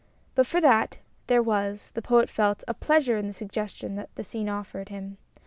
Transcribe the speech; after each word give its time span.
But 0.33 0.47
for 0.47 0.59
that, 0.61 0.97
there 1.27 1.43
was, 1.43 1.91
the 1.91 2.01
Poet 2.01 2.27
felt, 2.27 2.63
a 2.67 2.73
pleasure 2.73 3.17
in 3.17 3.27
the 3.27 3.33
suggestions 3.33 3.97
that 3.97 4.09
the 4.15 4.23
scene 4.23 4.49
offered 4.49 4.89
him. 4.89 5.17